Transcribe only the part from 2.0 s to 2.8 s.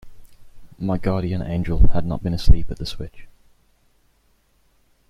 not been asleep at